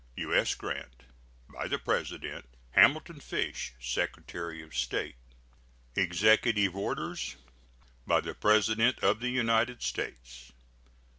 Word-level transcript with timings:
[SEAL.] 0.17 0.31
U.S. 0.33 0.55
GRANT. 0.55 1.03
By 1.47 1.67
the 1.67 1.77
President: 1.77 2.49
HAMILTON 2.71 3.19
FISH, 3.19 3.73
Secretary 3.79 4.63
of 4.63 4.75
State. 4.75 5.13
EXECUTIVE 5.95 6.75
ORDERS. 6.75 7.35
BY 8.07 8.21
THE 8.21 8.33
PRESIDENT 8.33 8.97
OF 9.03 9.19
THE 9.19 9.29
UNITED 9.29 9.83
STATES. 9.83 10.53